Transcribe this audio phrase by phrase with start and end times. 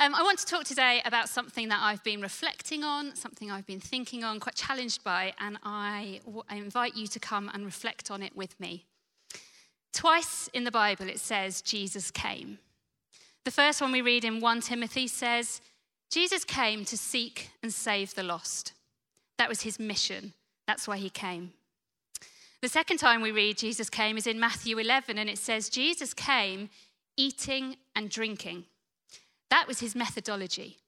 [0.00, 3.66] Um, I want to talk today about something that I've been reflecting on, something I've
[3.66, 8.08] been thinking on, quite challenged by, and I, I invite you to come and reflect
[8.08, 8.84] on it with me.
[9.92, 12.58] Twice in the Bible it says Jesus came.
[13.44, 15.60] The first one we read in 1 Timothy says,
[16.12, 18.74] Jesus came to seek and save the lost.
[19.36, 20.32] That was his mission.
[20.68, 21.54] That's why he came.
[22.62, 26.14] The second time we read Jesus came is in Matthew 11, and it says, Jesus
[26.14, 26.70] came
[27.16, 28.66] eating and drinking.
[29.50, 30.78] That was his methodology.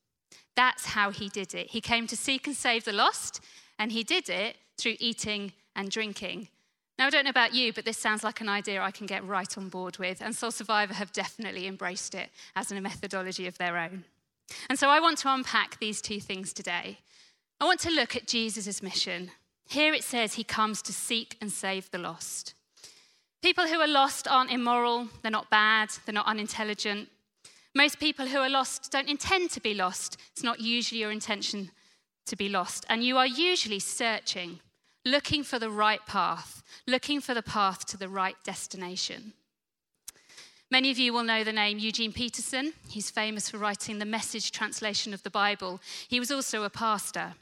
[0.57, 1.71] That's how he did it.
[1.71, 3.41] He came to seek and save the lost,
[3.79, 6.49] and he did it through eating and drinking.
[6.99, 9.27] Now, I don't know about you, but this sounds like an idea I can get
[9.27, 13.57] right on board with, and Soul Survivor have definitely embraced it as a methodology of
[13.57, 14.05] their own.
[14.69, 16.99] And so I want to unpack these two things today.
[17.59, 19.31] I want to look at Jesus' mission.
[19.67, 22.55] Here it says he comes to seek and save the lost.
[23.43, 27.09] People who are lost aren't immoral, they're not bad, they're not unintelligent,
[27.75, 30.17] most people who are lost don't intend to be lost.
[30.33, 31.71] It's not usually your intention
[32.27, 32.85] to be lost.
[32.89, 34.61] And you are usually searching,
[35.05, 39.35] looking for the right path, looking for the path to the right destination.
[40.71, 42.73] Many of you will know the name Eugene Peterson.
[42.89, 45.81] He's famous for writing the message translation of the Bible.
[46.09, 47.35] He was also a pastor.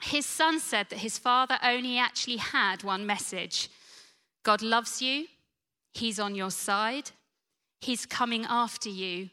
[0.00, 3.68] His son said that his father only actually had one message
[4.42, 5.26] God loves you,
[5.92, 7.10] He's on your side,
[7.80, 9.30] He's coming after you,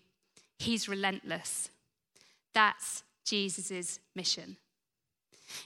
[0.59, 1.69] He's relentless.
[2.53, 4.57] That's Jesus' mission.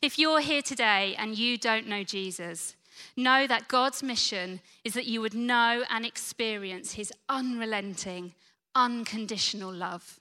[0.02, 2.76] If you're here today and you don't know Jesus,
[3.18, 8.34] know that God's mission is that you would know and experience his unrelenting,
[8.76, 10.20] unconditional love.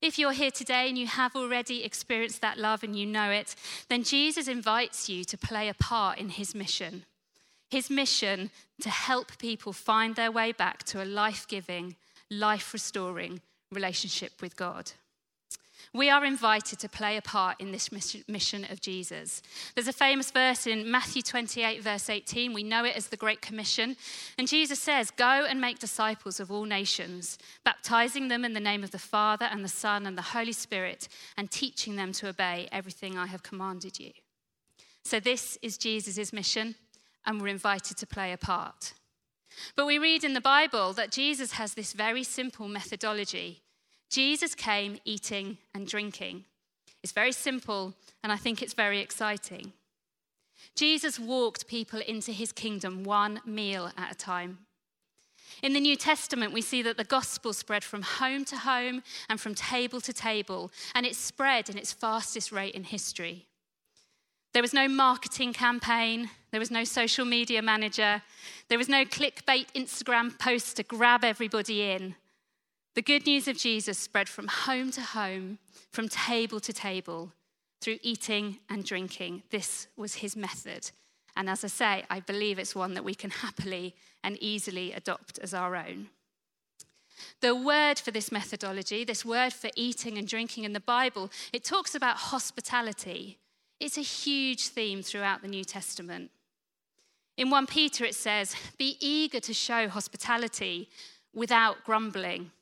[0.00, 3.54] If you're here today and you have already experienced that love and you know it,
[3.88, 7.04] then Jesus invites you to play a part in his mission.
[7.70, 11.96] His mission to help people find their way back to a life giving,
[12.32, 14.92] life restoring relationship with God.
[15.94, 19.42] We are invited to play a part in this mission of Jesus.
[19.74, 22.54] There's a famous verse in Matthew 28, verse 18.
[22.54, 23.96] We know it as the Great Commission.
[24.38, 28.82] And Jesus says, Go and make disciples of all nations, baptizing them in the name
[28.82, 32.68] of the Father and the Son and the Holy Spirit, and teaching them to obey
[32.72, 34.12] everything I have commanded you.
[35.04, 36.76] So, this is Jesus' mission,
[37.26, 38.94] and we're invited to play a part.
[39.76, 43.62] But we read in the Bible that Jesus has this very simple methodology.
[44.10, 46.44] Jesus came eating and drinking.
[47.02, 49.72] It's very simple, and I think it's very exciting.
[50.76, 54.58] Jesus walked people into his kingdom one meal at a time.
[55.62, 59.40] In the New Testament, we see that the gospel spread from home to home and
[59.40, 63.46] from table to table, and it spread in its fastest rate in history.
[64.52, 68.22] There was no marketing campaign, there was no social media manager,
[68.68, 72.14] there was no clickbait Instagram post to grab everybody in.
[72.94, 75.58] The good news of Jesus spread from home to home,
[75.90, 77.32] from table to table,
[77.80, 79.42] through eating and drinking.
[79.50, 80.90] This was his method.
[81.34, 85.38] And as I say, I believe it's one that we can happily and easily adopt
[85.38, 86.08] as our own.
[87.40, 91.64] The word for this methodology, this word for eating and drinking in the Bible, it
[91.64, 93.38] talks about hospitality.
[93.82, 96.30] It's a huge theme throughout the New Testament.
[97.36, 100.88] In 1 Peter, it says, Be eager to show hospitality
[101.34, 102.52] without grumbling.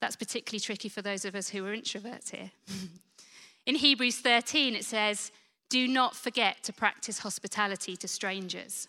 [0.00, 2.52] That's particularly tricky for those of us who are introverts here.
[3.66, 5.30] In Hebrews 13, it says,
[5.68, 8.88] Do not forget to practice hospitality to strangers.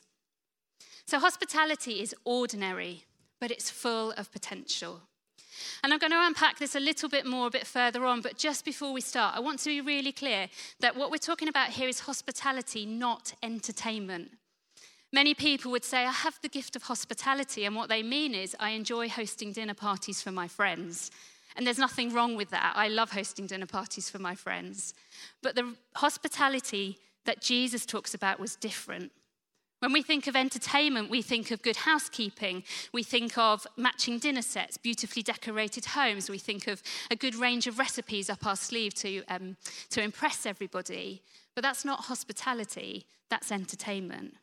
[1.05, 3.03] So, hospitality is ordinary,
[3.41, 5.01] but it's full of potential.
[5.83, 8.37] And I'm going to unpack this a little bit more a bit further on, but
[8.37, 10.47] just before we start, I want to be really clear
[10.79, 14.31] that what we're talking about here is hospitality, not entertainment.
[15.13, 18.55] Many people would say, I have the gift of hospitality, and what they mean is,
[18.59, 21.11] I enjoy hosting dinner parties for my friends.
[21.57, 22.73] And there's nothing wrong with that.
[22.77, 24.93] I love hosting dinner parties for my friends.
[25.43, 29.11] But the hospitality that Jesus talks about was different.
[29.81, 32.63] When we think of entertainment, we think of good housekeeping.
[32.93, 36.29] We think of matching dinner sets, beautifully decorated homes.
[36.29, 39.57] We think of a good range of recipes up our sleeve to, um,
[39.89, 41.23] to impress everybody.
[41.55, 44.35] But that's not hospitality, that's entertainment.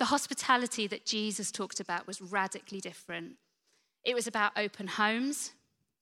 [0.00, 3.36] The hospitality that Jesus talked about was radically different.
[4.02, 5.52] It was about open homes,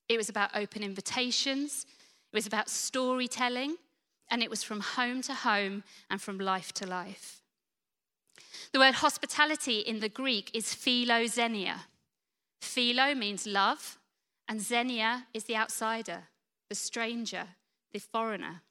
[0.09, 1.85] it was about open invitations,
[2.33, 3.77] it was about storytelling,
[4.31, 7.42] and it was from home to home and from life to life.
[8.73, 11.81] The word hospitality in the Greek is philoxenia.
[12.63, 13.99] Philo means love,
[14.49, 16.23] and xenia is the outsider,
[16.71, 17.45] the stranger,
[17.93, 18.63] the foreigner.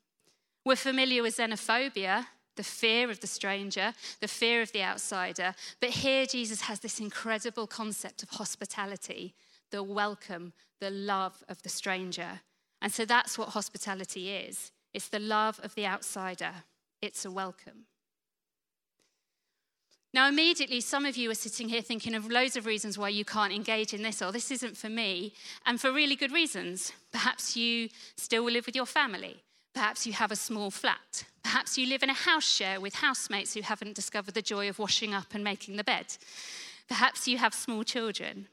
[0.66, 2.26] We're familiar with xenophobia,
[2.56, 5.54] the fear of the stranger, the fear of the outsider.
[5.80, 9.36] But here Jesus has this incredible concept of hospitality,
[9.70, 12.42] the welcome, the love of the stranger.
[12.82, 16.54] And so that's what hospitality is it's the love of the outsider,
[17.04, 17.86] it's a welcome.
[20.14, 23.24] Now, immediately, some of you are sitting here thinking of loads of reasons why you
[23.24, 25.34] can't engage in this or this isn't for me,
[25.66, 26.92] and for really good reasons.
[27.14, 27.88] Perhaps you
[28.18, 29.42] still live with your family.
[29.74, 31.24] Perhaps you have a small flat.
[31.44, 34.80] Perhaps you live in a house share with housemates who haven't discovered the joy of
[34.80, 36.08] washing up and making the bed.
[36.90, 38.50] Perhaps you have small children.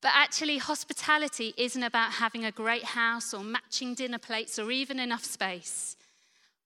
[0.00, 4.98] But actually, hospitality isn't about having a great house or matching dinner plates or even
[4.98, 5.96] enough space.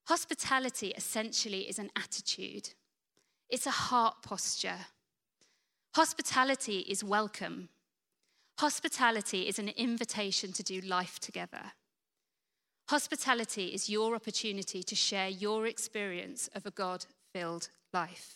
[0.05, 2.71] Hospitality essentially is an attitude.
[3.49, 4.87] It's a heart posture.
[5.95, 7.71] Hospitality is welcome.
[8.59, 11.73] Hospitality is an invitation to do life together.
[12.89, 18.35] Hospitality is your opportunity to share your experience of a God filled life.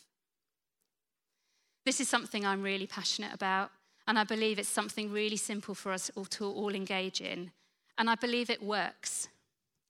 [1.84, 3.70] This is something I'm really passionate about,
[4.06, 7.50] and I believe it's something really simple for us all to all engage in.
[7.98, 9.28] And I believe it works.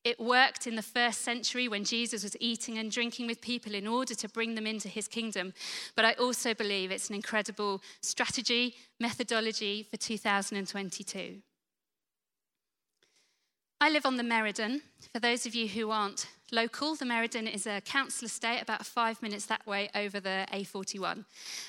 [0.05, 3.87] It worked in the first century when Jesus was eating and drinking with people in
[3.87, 5.55] order to bring them into his kingdom.
[5.95, 11.43] But I also believe it's an incredible strategy, methodology for 2022.
[13.81, 14.83] I live on the Meriden.
[15.13, 19.21] For those of you who aren't local, the Meriden is a council estate about five
[19.23, 21.25] minutes that way over the A41.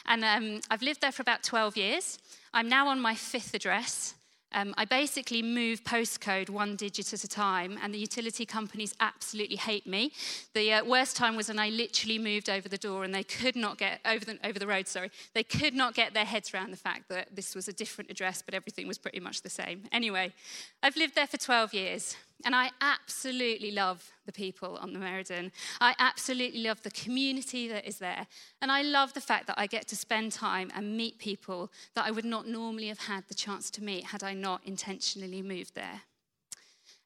[0.06, 2.20] And um, I've lived there for about 12 years.
[2.54, 4.14] I'm now on my fifth address.
[4.54, 9.56] Um, I basically move postcode one digit at a time, and the utility companies absolutely
[9.56, 10.12] hate me.
[10.54, 13.56] The uh, worst time was when I literally moved over the door and they could
[13.56, 15.12] not get over the, over the road, sorry.
[15.34, 18.42] They could not get their heads around the fact that this was a different address,
[18.42, 19.84] but everything was pretty much the same.
[19.92, 20.34] Anyway,
[20.82, 22.16] I've lived there for 12 years.
[22.46, 25.52] And I absolutely love the people on the Meriden.
[25.80, 28.28] I absolutely love the community that is there.
[28.62, 32.06] And I love the fact that I get to spend time and meet people that
[32.06, 35.76] I would not normally have had the chance to meet had I not intentionally moved
[35.76, 36.02] there.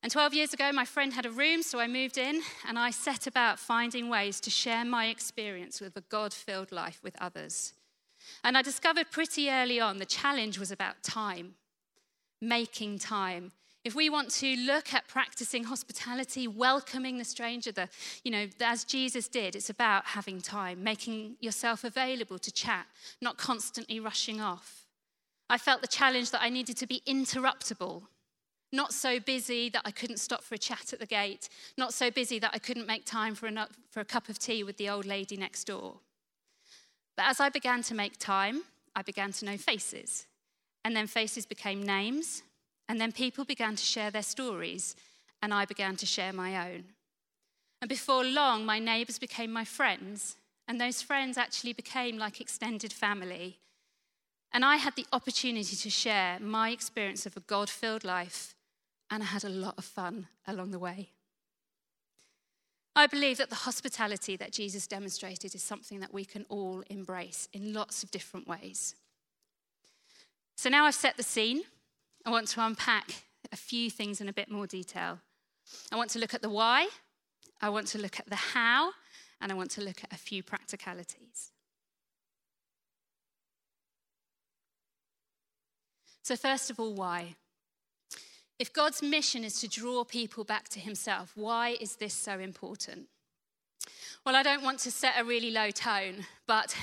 [0.04, 2.92] And 12 years ago, my friend had a room, so I moved in and I
[2.92, 7.74] set about finding ways to share my experience with a God filled life with others.
[8.44, 11.56] And I discovered pretty early on the challenge was about time,
[12.42, 13.52] making time
[13.88, 17.88] if we want to look at practicing hospitality, welcoming the stranger, the,
[18.22, 22.86] you know, as Jesus did, it's about having time, making yourself available to chat,
[23.22, 24.86] not constantly rushing off.
[25.50, 28.04] I felt the challenge that I needed to be interruptible,
[28.74, 31.48] not so busy that I couldn't stop for a chat at the gate,
[31.78, 34.66] not so busy that I couldn't make time for a, for a cup of tea
[34.66, 36.02] with the old lady next door.
[37.16, 38.64] But as I began to make time,
[38.94, 40.28] I began to know faces.
[40.84, 42.44] And then faces became names,
[42.88, 44.96] and then people began to share their stories,
[45.42, 46.86] and I began to share my own.
[47.82, 50.38] And before long, my neighbors became my friends,
[50.68, 53.60] and those friends actually became like extended family.
[54.52, 58.56] And I had the opportunity to share my experience of a God filled life,
[59.12, 61.10] and I had a lot of fun along the way.
[62.96, 67.48] I believe that the hospitality that Jesus demonstrated is something that we can all embrace
[67.54, 68.96] in lots of different ways.
[70.56, 71.62] So now I've set the scene.
[72.28, 75.20] I want to unpack a few things in a bit more detail.
[75.94, 76.90] I want to look at the why,
[77.62, 78.92] I want to look at the how,
[79.40, 81.52] and I want to look at a few practicalities.
[86.22, 87.36] So, first of all, why?
[88.60, 93.08] If God's mission is to draw people back to Himself, why is this so important?
[94.26, 96.76] Well, I don't want to set a really low tone, but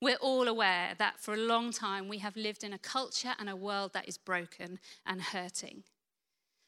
[0.00, 3.48] we're all aware that for a long time we have lived in a culture and
[3.48, 5.84] a world that is broken and hurting.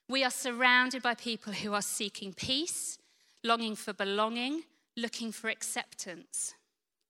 [0.08, 2.98] We are surrounded by people who are seeking peace,
[3.42, 4.62] longing for belonging,
[4.96, 6.54] looking for acceptance.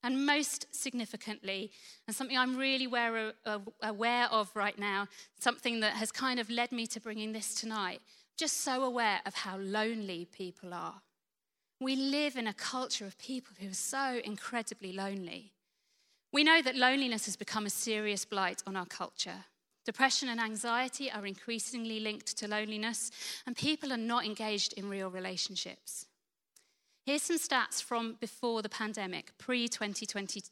[0.02, 1.70] And most significantly,
[2.06, 5.08] and something I'm really aware, uh, aware of right now,
[5.38, 8.00] something that has kind of led me to bringing this tonight,
[8.36, 11.02] just so aware of how lonely people are.
[11.80, 15.52] We live in a culture of people who are so incredibly lonely.
[16.36, 19.46] We know that loneliness has become a serious blight on our culture.
[19.86, 23.10] Depression and anxiety are increasingly linked to loneliness,
[23.46, 26.04] and people are not engaged in real relationships.
[27.06, 30.42] Here's some stats from before the pandemic, pre 2020.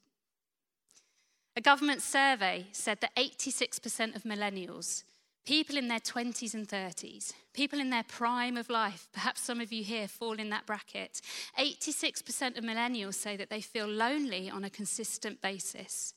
[1.55, 5.03] A government survey said that 86% of millennials
[5.45, 9.73] People in their 20s and 30s, people in their prime of life, perhaps some of
[9.73, 11.21] you here fall in that bracket.
[11.59, 16.15] 86% of millennials say that they feel lonely on a consistent basis.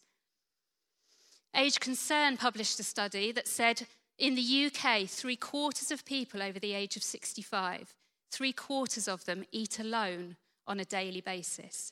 [1.54, 3.86] Age Concern published a study that said
[4.18, 7.96] in the UK, three quarters of people over the age of 65,
[8.32, 11.92] three quarters of them eat alone on a daily basis.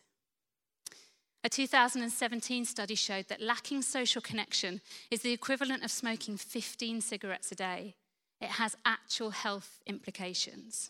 [1.45, 7.51] A 2017 study showed that lacking social connection is the equivalent of smoking 15 cigarettes
[7.51, 7.97] a day.
[8.41, 10.89] it has actual health implications.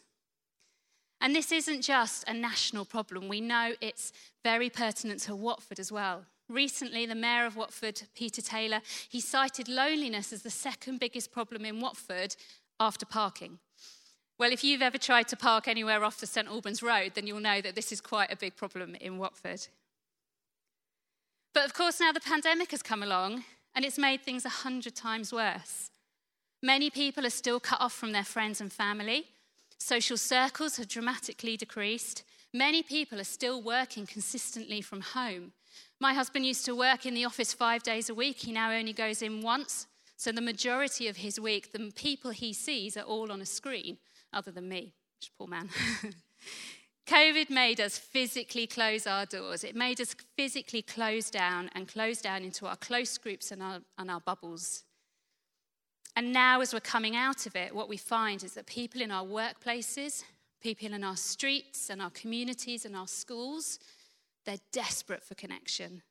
[1.20, 3.28] And this isn't just a national problem.
[3.28, 4.14] We know it's
[4.46, 6.24] very pertinent to Watford as well.
[6.48, 11.66] Recently, the mayor of Watford, Peter Taylor, he cited loneliness as the second biggest problem
[11.66, 12.38] in Watford
[12.80, 13.60] after parking.
[14.40, 17.42] Well, if you've ever tried to park anywhere off the St Albans Road, then you'll
[17.42, 19.68] know that this is quite a big problem in Watford.
[21.56, 24.94] But of course, now the pandemic has come along and it's made things a hundred
[24.94, 25.90] times worse.
[26.62, 29.28] Many people are still cut off from their friends and family.
[29.78, 32.24] Social circles have dramatically decreased.
[32.54, 35.54] Many people are still working consistently from home.
[35.98, 38.40] My husband used to work in the office five days a week.
[38.40, 39.88] He now only goes in once.
[40.18, 43.98] So the majority of his week, the people he sees are all on a screen,
[44.34, 45.70] other than me, which poor man.
[47.08, 49.64] COVID made us physically close our doors.
[49.64, 53.80] It made us physically close down and close down into our close groups and our,
[53.98, 54.84] and our bubbles.
[56.16, 59.12] And now, as we're coming out of it, what we find is that people in
[59.12, 60.24] our workplaces,
[60.62, 63.78] people in our streets and our communities and our schools,
[64.46, 66.02] they're desperate for connection.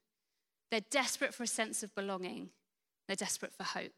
[0.70, 2.50] They're desperate for a sense of belonging.
[3.06, 3.92] They're desperate for hope.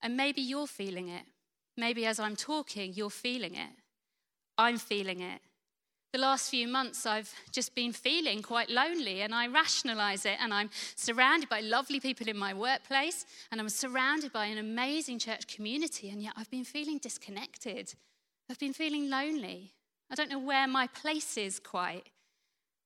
[0.00, 1.24] And maybe you're feeling it.
[1.76, 3.70] Maybe as I'm talking, you're feeling it.
[4.60, 5.40] I'm feeling it.
[6.12, 10.36] The last few months, I've just been feeling quite lonely, and I rationalize it.
[10.38, 15.18] And I'm surrounded by lovely people in my workplace, and I'm surrounded by an amazing
[15.18, 17.94] church community, and yet I've been feeling disconnected.
[18.50, 19.72] I've been feeling lonely.
[20.10, 22.10] I don't know where my place is quite.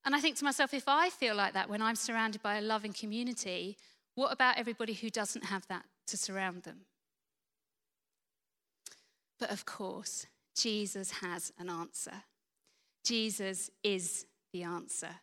[0.04, 2.62] And I think to myself, if I feel like that when I'm surrounded by a
[2.62, 3.78] loving community,
[4.14, 6.82] what about everybody who doesn't have that to surround them?
[9.40, 10.26] But of course,
[10.56, 12.24] Jesus has an answer.
[13.04, 15.16] Jesus is the answer.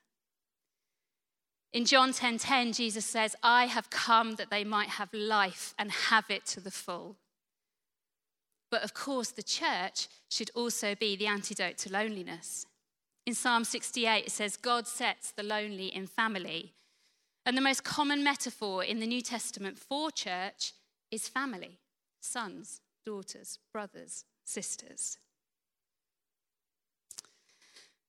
[1.74, 5.74] In John 10:10, 10, 10, Jesus says, I have come that they might have life
[5.80, 7.16] and have it to the full.
[8.70, 12.66] But of course, the church should also be the antidote to loneliness.
[13.26, 16.74] In Psalm 68, it says, God sets the lonely in family.
[17.46, 20.74] And the most common metaphor in the New Testament for church
[21.10, 21.80] is family
[22.24, 25.18] sons, daughters, brothers, sisters.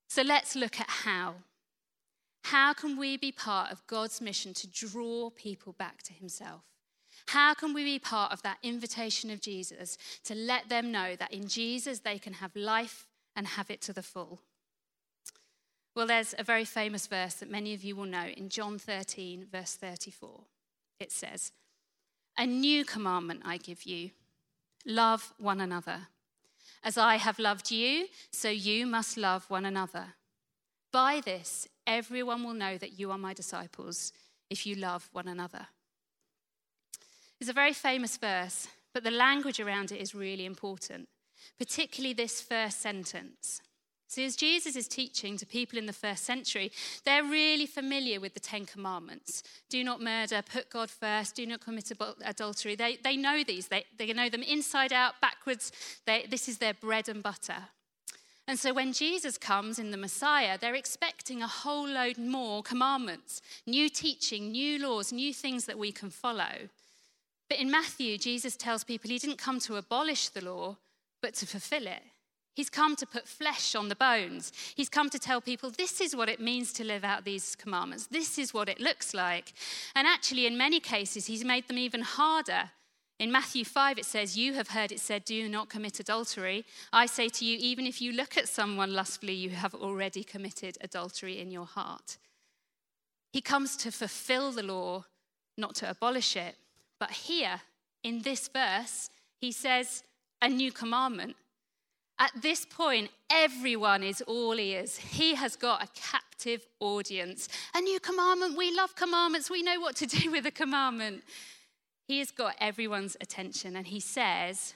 [0.08, 1.36] So let's look at how.
[2.44, 6.62] How can we be part of God's mission to draw people back to Himself?
[7.28, 11.32] How can we be part of that invitation of Jesus to let them know that
[11.32, 14.40] in Jesus they can have life and have it to the full?
[15.94, 19.46] Well, there's a very famous verse that many of you will know in John 13,
[19.50, 20.40] verse 34.
[21.00, 21.52] It says,
[22.38, 24.10] A new commandment I give you
[24.86, 26.08] love one another.
[26.84, 30.14] As I have loved you, so you must love one another.
[30.92, 34.12] By this, everyone will know that you are my disciples
[34.50, 35.68] if you love one another.
[37.40, 41.08] It's a very famous verse, but the language around it is really important,
[41.58, 43.62] particularly this first sentence.
[44.12, 46.70] So, as Jesus is teaching to people in the first century,
[47.06, 51.62] they're really familiar with the Ten Commandments do not murder, put God first, do not
[51.62, 51.90] commit
[52.22, 52.74] adultery.
[52.74, 55.72] They, they know these, they, they know them inside out, backwards.
[56.04, 57.56] They, this is their bread and butter.
[58.46, 63.40] And so, when Jesus comes in the Messiah, they're expecting a whole load more commandments,
[63.66, 66.68] new teaching, new laws, new things that we can follow.
[67.48, 70.76] But in Matthew, Jesus tells people he didn't come to abolish the law,
[71.22, 72.02] but to fulfill it.
[72.54, 74.52] He's come to put flesh on the bones.
[74.74, 78.08] He's come to tell people this is what it means to live out these commandments.
[78.08, 79.54] This is what it looks like.
[79.94, 82.70] And actually, in many cases, he's made them even harder.
[83.18, 86.64] In Matthew 5, it says, You have heard it said, Do not commit adultery.
[86.92, 90.76] I say to you, even if you look at someone lustfully, you have already committed
[90.80, 92.18] adultery in your heart.
[93.32, 95.04] He comes to fulfill the law,
[95.56, 96.56] not to abolish it.
[96.98, 97.62] But here,
[98.02, 100.02] in this verse, he says,
[100.42, 101.36] A new commandment
[102.22, 104.96] at this point, everyone is all ears.
[104.96, 107.48] He has got a captive audience.
[107.74, 108.56] A new commandment.
[108.56, 109.50] We love commandments.
[109.50, 111.24] We know what to do with a commandment.
[112.06, 114.74] He has got everyone's attention and he says,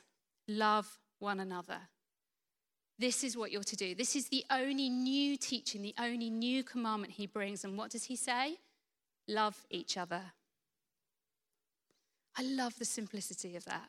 [0.49, 1.79] Love one another.
[2.99, 3.95] This is what you're to do.
[3.95, 7.63] This is the only new teaching, the only new commandment he brings.
[7.63, 8.57] And what does he say?
[9.29, 10.23] Love each other.
[12.37, 13.89] I love the simplicity of that.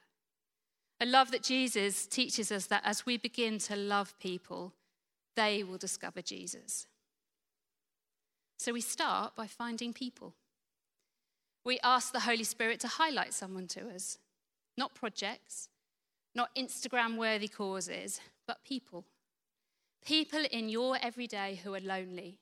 [1.00, 4.74] I love that Jesus teaches us that as we begin to love people,
[5.36, 6.88] they will discover Jesus.
[8.58, 10.34] So we start by finding people.
[11.64, 14.18] We ask the Holy Spirit to highlight someone to us,
[14.76, 15.70] not projects,
[16.34, 19.06] not Instagram worthy causes, but people.
[20.04, 22.40] People in your everyday who are lonely,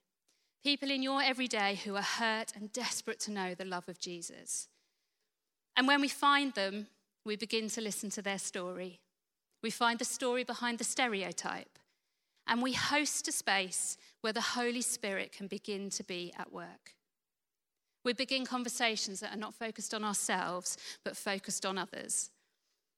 [0.64, 4.70] people in your everyday who are hurt and desperate to know the love of Jesus.
[5.76, 6.88] And when we find them,
[7.26, 9.00] we begin to listen to their story.
[9.64, 11.80] We find the story behind the stereotype.
[12.48, 16.94] And we host a space where the Holy Spirit can begin to be at work.
[18.04, 22.30] We begin conversations that are not focused on ourselves, but focused on others.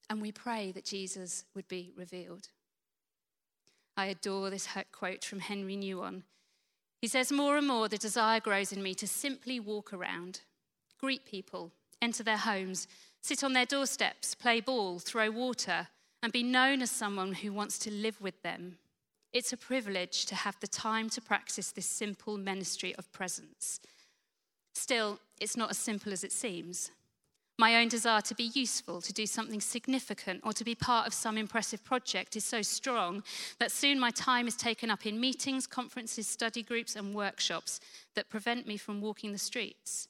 [0.09, 2.49] And we pray that Jesus would be revealed.
[3.95, 6.23] I adore this quote from Henri Nouwen.
[7.01, 10.41] He says, More and more, the desire grows in me to simply walk around,
[10.99, 12.87] greet people, enter their homes,
[13.27, 15.89] sit on their doorsteps, play ball, throw water,
[16.23, 18.77] and be known as someone who wants to live with them.
[19.33, 23.81] It's a privilege to have the time to practice this simple ministry of presence.
[24.75, 26.89] Still, it's not as simple as it seems.
[27.59, 31.13] My own desire to be useful, to do something significant, or to be part of
[31.13, 33.23] some impressive project is so strong
[33.59, 37.81] that soon my time is taken up in meetings, conferences, study groups, and workshops
[38.15, 40.07] that prevent me from walking the streets.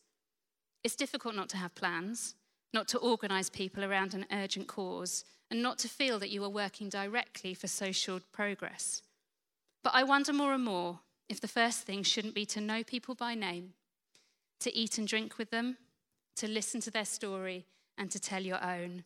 [0.84, 2.36] It's difficult not to have plans,
[2.74, 6.50] not to organise people around an urgent cause, and not to feel that you are
[6.50, 9.02] working directly for social progress.
[9.84, 13.16] But I wonder more and more if the first thing shouldn't be to know people
[13.16, 13.74] by name,
[14.60, 15.78] to eat and drink with them,
[16.36, 17.66] to listen to their story,
[17.98, 19.04] and to tell your own,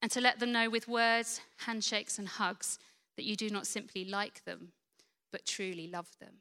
[0.00, 2.78] and to let them know with words, handshakes, and hugs
[3.16, 4.72] that you do not simply like them,
[5.30, 6.40] but truly love them.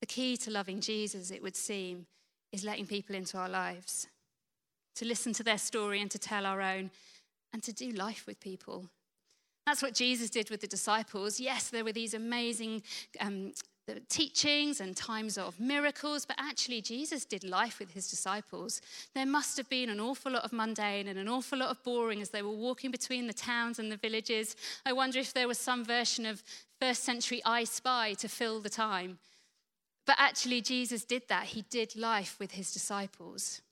[0.00, 2.06] The key to loving Jesus, it would seem,
[2.52, 4.08] is letting people into our lives,
[4.96, 6.90] to listen to their story and to tell our own,
[7.52, 8.90] and to do life with people.
[9.66, 11.40] That's what Jesus did with the disciples.
[11.40, 12.82] Yes, there were these amazing
[13.20, 13.52] um,
[14.08, 18.80] teachings and times of miracles, but actually, Jesus did life with his disciples.
[19.14, 22.20] There must have been an awful lot of mundane and an awful lot of boring
[22.20, 24.56] as they were walking between the towns and the villages.
[24.84, 26.42] I wonder if there was some version of
[26.80, 29.18] first century I Spy to fill the time.
[30.06, 31.46] But actually, Jesus did that.
[31.46, 33.62] He did life with his disciples.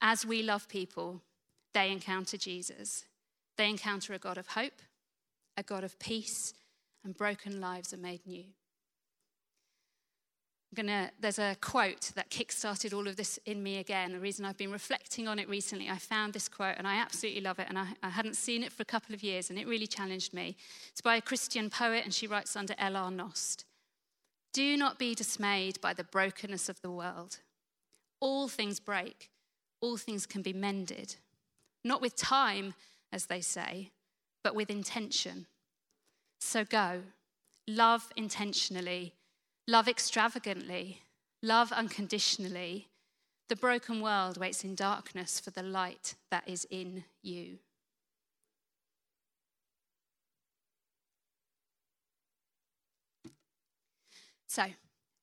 [0.00, 1.22] As we love people,
[1.72, 3.04] they encounter Jesus.
[3.56, 4.82] They encounter a God of hope,
[5.56, 6.54] a God of peace,
[7.04, 8.44] and broken lives are made new.
[10.74, 14.12] Gonna, there's a quote that kickstarted all of this in me again.
[14.12, 17.42] The reason I've been reflecting on it recently, I found this quote and I absolutely
[17.42, 17.66] love it.
[17.68, 20.34] And I, I hadn't seen it for a couple of years and it really challenged
[20.34, 20.56] me.
[20.90, 23.10] It's by a Christian poet and she writes under L.R.
[23.10, 23.64] Knost
[24.52, 27.38] Do not be dismayed by the brokenness of the world.
[28.18, 29.30] All things break,
[29.84, 31.16] all things can be mended.
[31.84, 32.72] Not with time,
[33.12, 33.90] as they say,
[34.42, 35.46] but with intention.
[36.40, 37.02] So go,
[37.68, 39.12] love intentionally,
[39.68, 41.02] love extravagantly,
[41.42, 42.88] love unconditionally.
[43.50, 47.58] The broken world waits in darkness for the light that is in you.
[54.46, 54.64] So,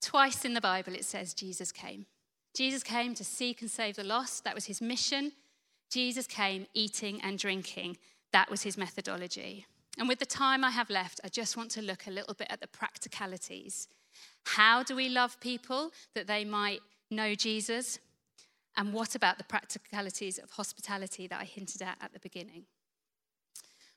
[0.01, 2.05] twice in the Bible it says Jesus came.
[2.53, 4.43] Jesus came to seek and save the lost.
[4.43, 5.31] That was his mission.
[5.89, 7.97] Jesus came eating and drinking.
[8.33, 9.65] That was his methodology.
[9.97, 12.47] And with the time I have left, I just want to look a little bit
[12.49, 13.87] at the practicalities.
[14.45, 17.99] How do we love people that they might know Jesus?
[18.77, 22.63] And what about the practicalities of hospitality that I hinted at at the beginning?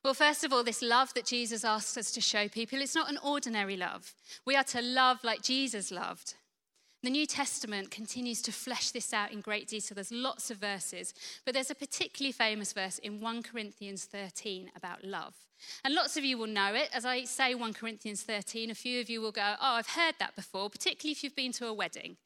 [0.04, 3.10] Well, first of all, this love that Jesus asks us to show people, it's not
[3.10, 4.14] an ordinary love.
[4.44, 6.34] We are to love like Jesus loved.
[7.04, 9.94] The New Testament continues to flesh this out in great detail.
[9.94, 11.12] There's lots of verses,
[11.44, 15.34] but there's a particularly famous verse in 1 Corinthians 13 about love.
[15.84, 16.88] And lots of you will know it.
[16.94, 20.14] As I say 1 Corinthians 13, a few of you will go, Oh, I've heard
[20.18, 22.16] that before, particularly if you've been to a wedding.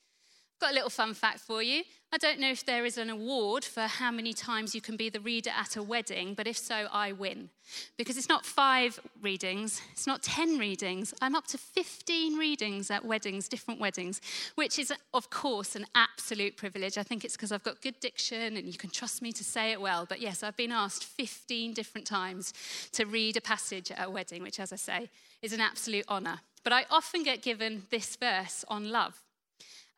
[0.61, 1.85] Got a little fun fact for you.
[2.11, 5.09] I don't know if there is an award for how many times you can be
[5.09, 7.51] the reader at a wedding, but if so, I win.
[7.97, 11.14] Because it's not five readings, it's not 10 readings.
[11.21, 14.21] I'm up to 15 readings at weddings, different weddings,
[14.55, 16.99] which is, of course, an absolute privilege.
[16.99, 19.71] I think it's because I've got good diction and you can trust me to say
[19.71, 20.07] it well.
[20.09, 22.53] But yes, I've been asked 15 different times
[22.92, 25.11] to read a passage at a wedding, which, as I say,
[25.42, 26.40] is an absolute honour.
[26.64, 29.23] But I often get given this verse on love.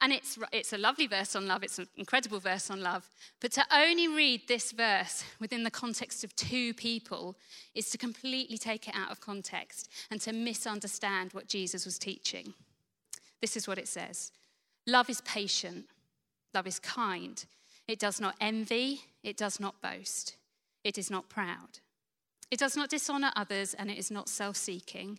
[0.03, 3.09] And it's, it's a lovely verse on love, it's an incredible verse on love.
[3.41, 7.37] But to only read this verse within the context of two people
[7.75, 12.55] is to completely take it out of context and to misunderstand what Jesus was teaching.
[13.43, 14.33] This is what it says
[14.87, 15.87] Love is patient,
[16.55, 17.45] love is kind.
[17.87, 20.37] It does not envy, it does not boast,
[20.85, 21.81] it is not proud.
[22.51, 25.19] It does not dishonor others, and it is not self seeking.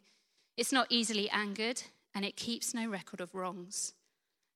[0.57, 3.93] It's not easily angered, and it keeps no record of wrongs.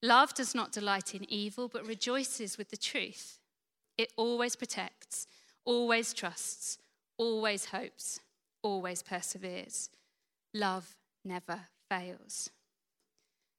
[0.05, 3.39] Love does not delight in evil, but rejoices with the truth.
[3.97, 5.25] It always protects,
[5.65, 6.77] always trusts,
[7.17, 8.19] always hopes,
[8.61, 9.89] always perseveres.
[10.53, 12.51] Love never fails.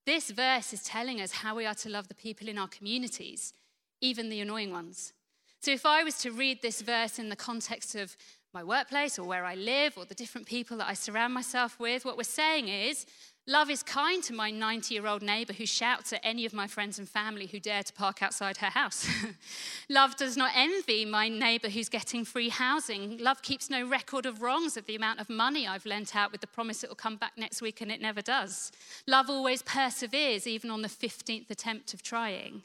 [0.06, 3.52] This verse is telling us how we are to love the people in our communities,
[4.00, 5.14] even the annoying ones.
[5.58, 8.16] So if I was to read this verse in the context of
[8.56, 12.06] my workplace or where I live or the different people that I surround myself with,
[12.06, 13.04] what we're saying is
[13.46, 16.66] Love is kind to my 90 year old neighbor who shouts at any of my
[16.66, 19.06] friends and family who dare to park outside her house.
[19.88, 23.18] Love does not envy my neighbor who's getting free housing.
[23.18, 26.40] Love keeps no record of wrongs of the amount of money I've lent out with
[26.40, 28.72] the promise it will come back next week and it never does.
[29.06, 32.62] Love always perseveres, even on the 15th attempt of trying.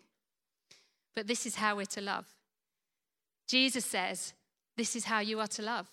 [1.13, 2.25] But this is how we're to love.
[3.47, 4.33] Jesus says,
[4.77, 5.87] This is how you are to love.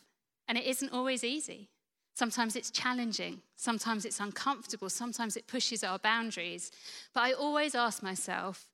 [0.47, 1.69] And it isn't always easy.
[2.14, 6.73] Sometimes it's challenging, sometimes it's uncomfortable, sometimes it pushes our boundaries.
[7.14, 8.67] But I always ask myself,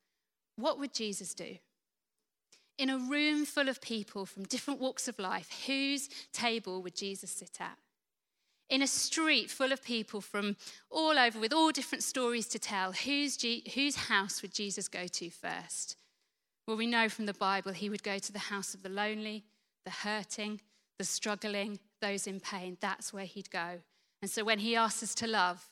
[0.57, 1.57] what would Jesus do?
[2.79, 7.31] In a room full of people from different walks of life, whose table would Jesus
[7.33, 7.77] sit at?
[8.71, 10.57] In a street full of people from
[10.90, 13.37] all over with all different stories to tell, whose,
[13.75, 15.97] whose house would Jesus go to first?
[16.67, 19.45] Well, we know from the Bible he would go to the house of the lonely,
[19.85, 20.61] the hurting,
[20.99, 23.81] the struggling, those in pain, that's where he'd go.
[24.23, 25.68] And so when he asks us to love,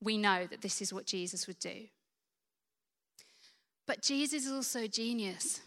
[0.00, 1.86] we know that this is what Jesus would do.
[3.86, 5.60] But Jesus is also genius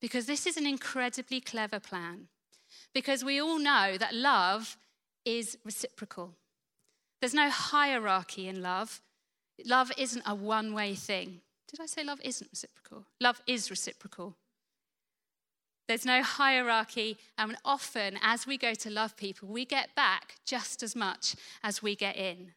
[0.00, 2.28] because this is an incredibly clever plan.
[2.94, 4.76] Because we all know that love
[5.24, 6.34] is reciprocal.
[7.20, 9.00] There's no hierarchy in love.
[9.64, 11.40] Love isn't a one way thing.
[11.68, 13.04] Did I say love isn't reciprocal?
[13.20, 14.36] Love is reciprocal.
[15.90, 17.18] There's no hierarchy.
[17.36, 21.82] And often, as we go to love people, we get back just as much as
[21.82, 22.52] we get in,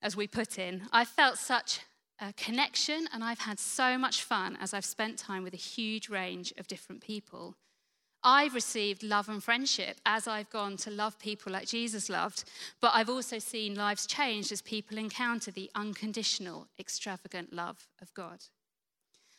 [0.00, 0.88] as we put in.
[0.90, 1.80] I felt such
[2.18, 6.08] a connection, and I've had so much fun as I've spent time with a huge
[6.08, 7.54] range of different people.
[8.24, 12.44] I've received love and friendship as I've gone to love people like Jesus loved,
[12.80, 18.38] but I've also seen lives changed as people encounter the unconditional, extravagant love of God.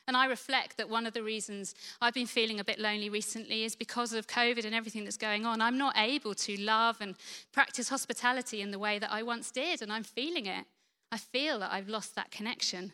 [0.07, 3.63] And I reflect that one of the reasons I've been feeling a bit lonely recently
[3.63, 5.61] is because of COVID and everything that's going on.
[5.61, 7.15] I'm not able to love and
[7.53, 10.65] practice hospitality in the way that I once did, and I'm feeling it.
[11.11, 12.93] I feel that I've lost that connection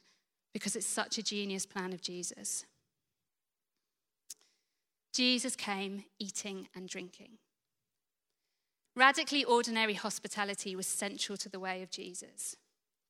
[0.53, 2.65] because it's such a genius plan of Jesus.
[5.13, 7.39] Jesus came eating and drinking.
[8.95, 12.55] Radically ordinary hospitality was central to the way of Jesus.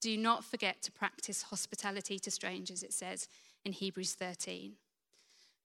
[0.01, 3.27] Do not forget to practice hospitality to strangers, it says
[3.65, 4.73] in Hebrews 13.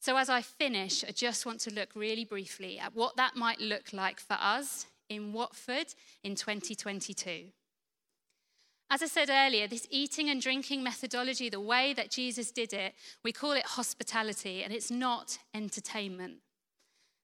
[0.01, 3.61] So, as I finish, I just want to look really briefly at what that might
[3.61, 7.47] look like for us in Watford in 2022.
[8.91, 12.95] As I said earlier, this eating and drinking methodology, the way that Jesus did it,
[13.23, 16.44] we call it hospitality, and it's not entertainment.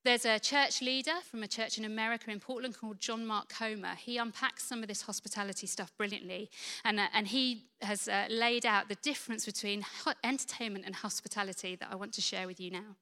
[0.02, 3.96] There's a church leader from a church in America in Portland called John Mark Comer.
[3.96, 6.50] He unpacks some of this hospitality stuff brilliantly,
[6.86, 9.84] and, uh, and he has uh, laid out the difference between
[10.24, 12.96] entertainment and hospitality that I want to share with you now.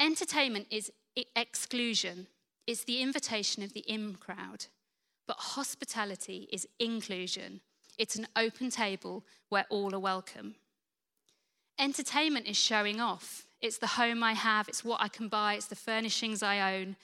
[0.00, 0.90] Entertainment is
[1.36, 2.26] exclusion,
[2.66, 4.66] it's the invitation of the in crowd,
[5.28, 7.60] but hospitality is inclusion.
[7.98, 10.56] It's an open table where all are welcome.
[11.78, 13.46] Entertainment is showing off.
[13.62, 16.96] It's the home I have, it's what I can buy, it's the furnishings I own.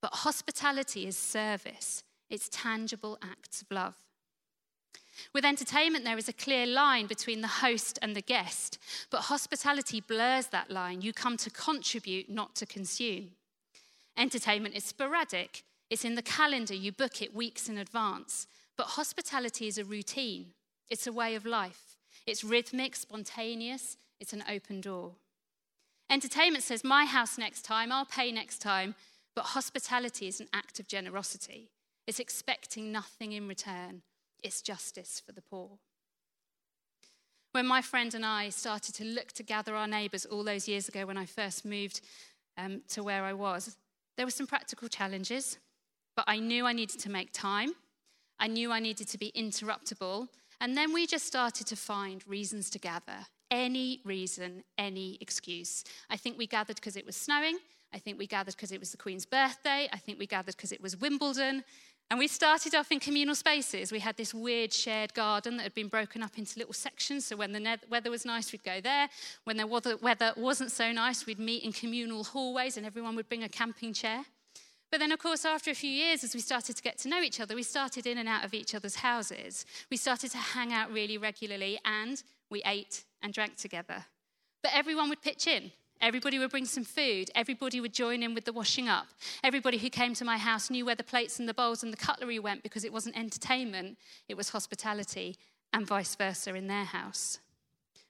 [0.00, 3.94] But hospitality is service, it's tangible acts of love.
[5.32, 8.78] With entertainment, there is a clear line between the host and the guest,
[9.10, 11.02] but hospitality blurs that line.
[11.02, 13.30] You come to contribute, not to consume.
[14.16, 18.48] Entertainment is sporadic, it's in the calendar, you book it weeks in advance.
[18.76, 20.46] But hospitality is a routine,
[20.90, 21.96] it's a way of life.
[22.26, 25.12] It's rhythmic, spontaneous, it's an open door.
[26.10, 28.94] Entertainment says, My house next time, I'll pay next time.
[29.34, 31.70] But hospitality is an act of generosity.
[32.06, 34.02] It's expecting nothing in return,
[34.42, 35.78] it's justice for the poor.
[37.52, 40.88] When my friend and I started to look to gather our neighbours all those years
[40.88, 42.00] ago when I first moved
[42.56, 43.76] um, to where I was,
[44.16, 45.58] there were some practical challenges,
[46.16, 47.74] but I knew I needed to make time.
[48.40, 50.28] I knew I needed to be interruptible.
[50.60, 55.84] And then we just started to find reasons to gather any reason, any excuse.
[56.10, 57.58] I think we gathered because it was snowing.
[57.94, 59.88] I think we gathered because it was the Queen's birthday.
[59.92, 61.62] I think we gathered because it was Wimbledon.
[62.10, 63.92] And we started off in communal spaces.
[63.92, 67.26] We had this weird shared garden that had been broken up into little sections.
[67.26, 69.08] So when the weather was nice, we'd go there.
[69.44, 73.44] When the weather wasn't so nice, we'd meet in communal hallways and everyone would bring
[73.44, 74.24] a camping chair.
[74.90, 77.22] But then, of course, after a few years, as we started to get to know
[77.22, 79.64] each other, we started in and out of each other's houses.
[79.90, 84.04] We started to hang out really regularly and we ate and drank together.
[84.62, 85.72] But everyone would pitch in.
[86.00, 87.30] Everybody would bring some food.
[87.34, 89.06] Everybody would join in with the washing up.
[89.42, 91.96] Everybody who came to my house knew where the plates and the bowls and the
[91.96, 95.36] cutlery went because it wasn't entertainment, it was hospitality,
[95.72, 97.38] and vice versa in their house.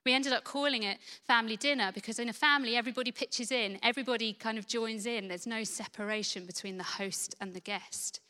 [0.05, 4.33] We ended up calling it family dinner because in a family, everybody pitches in, everybody
[4.33, 5.29] kind of joins in.
[5.29, 8.21] There's no separation between the host and the guest.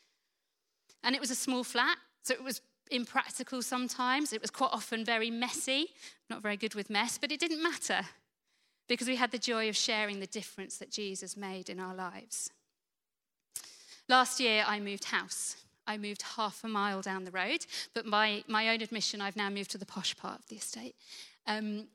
[1.03, 4.33] And it was a small flat, so it was impractical sometimes.
[4.33, 5.89] It was quite often very messy,
[6.29, 8.01] not very good with mess, but it didn't matter
[8.89, 12.51] because we had the joy of sharing the difference that Jesus made in our lives.
[14.09, 15.57] Last year, I moved house.
[15.87, 19.51] I moved half a mile down the road, but my, my own admission, I've now
[19.51, 20.95] moved to the posh part of the estate.
[21.47, 21.89] Um,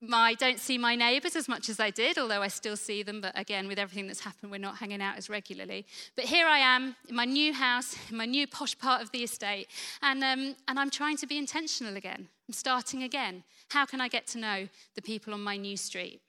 [0.00, 3.20] I don't see my neighbours as much as I did, although I still see them.
[3.20, 5.86] But again, with everything that's happened, we're not hanging out as regularly.
[6.14, 9.24] But here I am in my new house, in my new posh part of the
[9.24, 9.68] estate,
[10.00, 12.28] and, um, and I'm trying to be intentional again.
[12.48, 13.42] I'm starting again.
[13.70, 16.20] How can I get to know the people on my new street?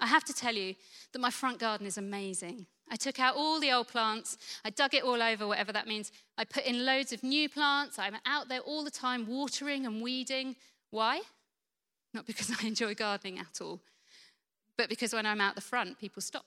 [0.00, 0.76] I have to tell you
[1.12, 2.66] that my front garden is amazing.
[2.88, 6.10] I took out all the old plants, I dug it all over, whatever that means.
[6.38, 7.98] I put in loads of new plants.
[7.98, 10.56] I'm out there all the time watering and weeding.
[10.90, 11.20] Why?
[12.12, 13.80] Not because I enjoy gardening at all,
[14.76, 16.46] but because when I'm out the front, people stop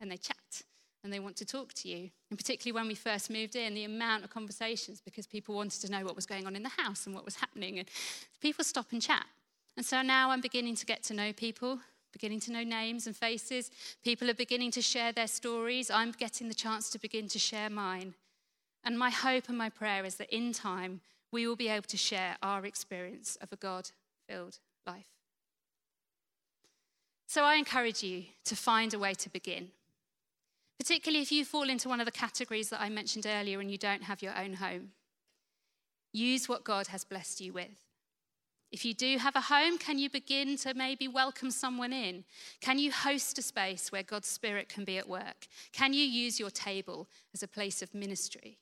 [0.00, 0.62] and they chat
[1.02, 2.10] and they want to talk to you.
[2.30, 5.90] And particularly when we first moved in, the amount of conversations because people wanted to
[5.90, 7.78] know what was going on in the house and what was happening.
[7.78, 7.88] And
[8.40, 9.26] people stop and chat.
[9.76, 11.78] And so now I'm beginning to get to know people,
[12.12, 13.70] beginning to know names and faces.
[14.02, 15.90] People are beginning to share their stories.
[15.90, 18.14] I'm getting the chance to begin to share mine.
[18.82, 21.96] And my hope and my prayer is that in time, we will be able to
[21.96, 23.90] share our experience of a God
[24.28, 25.06] filled life.
[27.26, 29.68] So I encourage you to find a way to begin,
[30.78, 33.78] particularly if you fall into one of the categories that I mentioned earlier and you
[33.78, 34.90] don't have your own home.
[36.12, 37.84] Use what God has blessed you with.
[38.70, 42.24] If you do have a home, can you begin to maybe welcome someone in?
[42.60, 45.46] Can you host a space where God's Spirit can be at work?
[45.72, 48.58] Can you use your table as a place of ministry?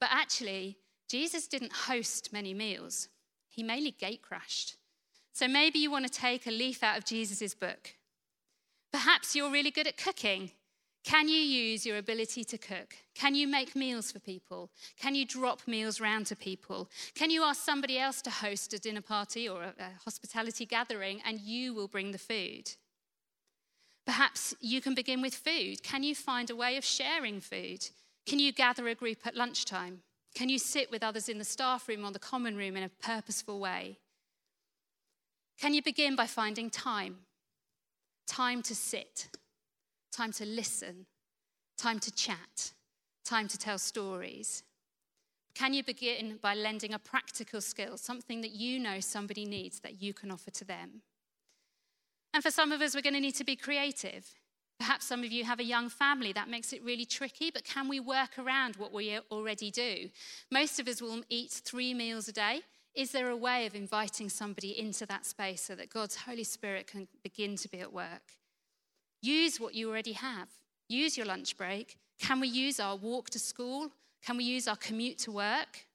[0.00, 3.08] But actually, Jesus didn't host many meals,
[3.48, 4.76] he mainly gate crashed.
[5.32, 7.94] So maybe you want to take a leaf out of Jesus' book.
[8.92, 10.52] Perhaps you're really good at cooking
[11.04, 12.94] can you use your ability to cook?
[13.14, 14.70] Can you make meals for people?
[14.96, 16.88] Can you drop meals round to people?
[17.14, 21.20] Can you ask somebody else to host a dinner party or a, a hospitality gathering
[21.24, 22.70] and you will bring the food?
[24.06, 25.82] Perhaps you can begin with food.
[25.82, 27.88] Can you find a way of sharing food?
[28.24, 30.02] Can you gather a group at lunchtime?
[30.34, 32.88] Can you sit with others in the staff room or the common room in a
[32.88, 33.98] purposeful way?
[35.62, 37.18] Can you begin by finding time?
[38.26, 39.28] Time to sit
[40.10, 41.06] time to listen,
[41.78, 42.72] time to chat,
[43.24, 44.62] time to tell stories?
[45.54, 50.02] Can you begin by lending a practical skill, something that you know somebody needs that
[50.02, 51.00] you can offer to them?
[52.34, 54.26] And for some of us, we're going to need to be creative.
[54.78, 57.88] Perhaps some of you have a young family, that makes it really tricky, but can
[57.88, 60.10] we work around what we already do?
[60.50, 62.62] Most of us will eat three meals a day.
[62.94, 66.86] Is there a way of inviting somebody into that space so that God's Holy Spirit
[66.86, 68.32] can begin to be at work?
[69.22, 70.48] Use what you already have.
[70.88, 71.96] Use your lunch break.
[72.20, 73.92] Can we use our walk to school?
[74.22, 75.86] Can we use our commute to work?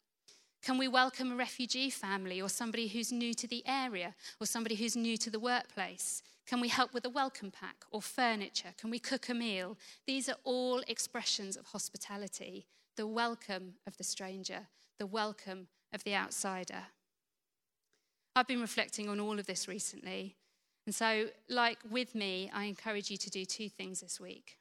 [0.64, 4.74] Can we welcome a refugee family or somebody who's new to the area or somebody
[4.74, 6.24] who's new to the workplace?
[6.48, 8.74] Can we help with a welcome pack or furniture?
[8.76, 9.78] Can we cook a meal?
[10.08, 14.62] These are all expressions of hospitality the welcome of the stranger,
[14.98, 16.84] the welcome of the outsider.
[18.36, 20.36] I've been reflecting on all of this recently,
[20.86, 24.58] and so, like with me, I encourage you to do two things this week.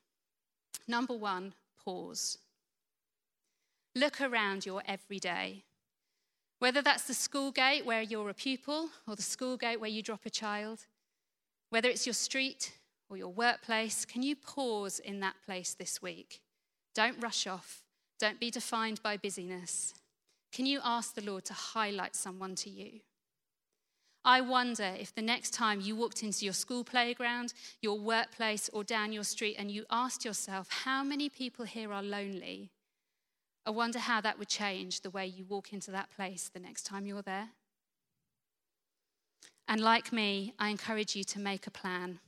[0.88, 2.38] Number one, pause.
[3.94, 5.62] Look around your everyday.
[6.58, 10.02] Whether that's the school gate where you're a pupil or the school gate where you
[10.02, 10.86] drop a child,
[11.70, 12.72] whether it's your street
[13.08, 16.40] or your workplace, can you pause in that place this week?
[16.94, 17.82] Don't rush off.
[18.18, 19.94] Don't be defined by busyness.
[20.56, 23.00] Can you ask the Lord to highlight someone to you?
[24.24, 28.82] I wonder if the next time you walked into your school playground, your workplace, or
[28.82, 32.70] down your street and you asked yourself, how many people here are lonely?
[33.66, 36.84] I wonder how that would change the way you walk into that place the next
[36.84, 37.50] time you're there.
[39.68, 42.20] And like me, I encourage you to make a plan.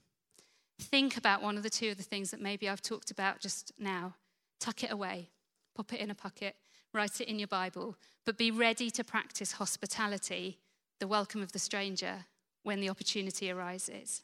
[0.78, 3.72] Think about one of the two of the things that maybe I've talked about just
[3.78, 4.16] now.
[4.60, 5.30] Tuck it away,
[5.74, 6.56] pop it in a pocket,
[6.92, 10.58] write it in your Bible, but be ready to practice hospitality
[11.00, 12.26] the welcome of the stranger
[12.62, 14.22] when the opportunity arises.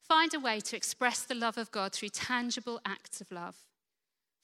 [0.00, 3.56] Find a way to express the love of God through tangible acts of love.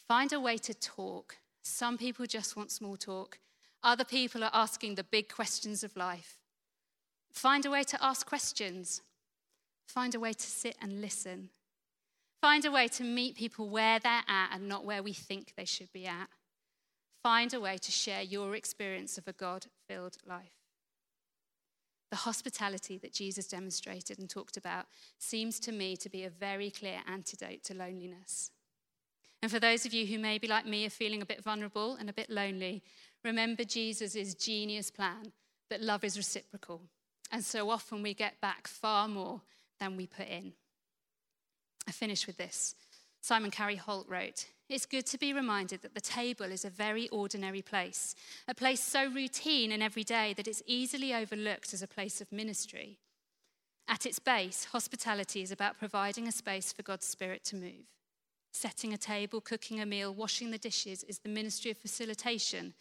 [0.07, 1.39] Find a way to talk.
[1.63, 3.39] Some people just want small talk,
[3.83, 6.39] other people are asking the big questions of life.
[7.33, 9.03] Find a way to ask questions.
[9.87, 11.51] Find a way to sit and listen.
[12.41, 15.65] Find a way to meet people where they're at and not where we think they
[15.65, 16.29] should be at.
[17.23, 20.63] Find a way to share your experience of a God filled life.
[22.13, 24.85] the hospitality that Jesus demonstrated and talked about
[25.19, 28.51] seems to me to be a very clear antidote to loneliness.
[29.41, 32.11] And for those of you who maybe like me are feeling a bit vulnerable and
[32.11, 32.83] a bit lonely,
[33.25, 35.33] remember Jesus' genius plan
[35.71, 36.83] that love is reciprocal.
[37.31, 39.41] And so often we get back far more
[39.81, 40.53] than we put in.
[41.89, 42.75] I finish with this.
[43.23, 47.07] Simon Carey Holt wrote It's good to be reminded that the table is a very
[47.11, 48.15] ordinary place,
[48.49, 52.97] a place so routine and everyday that it's easily overlooked as a place of ministry.
[53.87, 57.85] At its base, hospitality is about providing a space for God's Spirit to move.
[58.55, 62.73] Setting a table, cooking a meal, washing the dishes is the ministry of facilitation,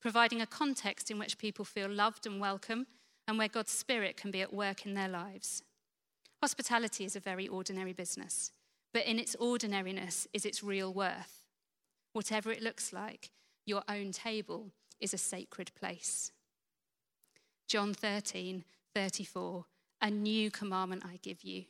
[0.00, 2.88] providing a context in which people feel loved and welcome
[3.28, 5.62] and where God's Spirit can be at work in their lives.
[6.42, 8.50] Hospitality is a very ordinary business
[8.96, 11.44] but in its ordinariness is its real worth.
[12.14, 13.30] Whatever it looks like,
[13.66, 16.32] your own table is a sacred place.
[17.68, 19.66] John 13, 34,
[20.00, 21.64] a new commandment I give you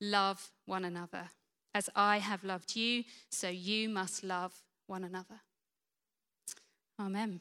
[0.00, 1.28] love one another.
[1.74, 4.54] As I have loved you, so you must love
[4.86, 5.42] one another.
[6.98, 7.40] Amen.